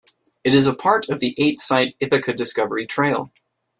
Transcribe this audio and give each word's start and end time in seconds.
It 0.43 0.55
is 0.55 0.65
a 0.65 0.73
part 0.73 1.09
of 1.09 1.19
the 1.19 1.35
eight-site 1.37 1.95
Ithaca 1.99 2.33
Discovery 2.33 2.87
Trail. 2.87 3.25